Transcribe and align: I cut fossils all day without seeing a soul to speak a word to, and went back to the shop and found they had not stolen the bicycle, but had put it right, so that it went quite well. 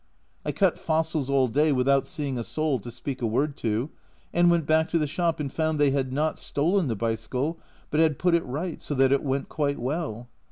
I 0.43 0.51
cut 0.51 0.79
fossils 0.79 1.29
all 1.29 1.47
day 1.47 1.71
without 1.71 2.07
seeing 2.07 2.39
a 2.39 2.43
soul 2.43 2.79
to 2.79 2.89
speak 2.89 3.21
a 3.21 3.27
word 3.27 3.55
to, 3.57 3.91
and 4.33 4.49
went 4.49 4.65
back 4.65 4.89
to 4.89 4.97
the 4.97 5.05
shop 5.05 5.39
and 5.39 5.53
found 5.53 5.77
they 5.77 5.91
had 5.91 6.11
not 6.11 6.39
stolen 6.39 6.87
the 6.87 6.95
bicycle, 6.95 7.59
but 7.91 7.99
had 7.99 8.17
put 8.17 8.33
it 8.33 8.43
right, 8.43 8.81
so 8.81 8.95
that 8.95 9.11
it 9.11 9.21
went 9.21 9.47
quite 9.47 9.77
well. 9.77 10.27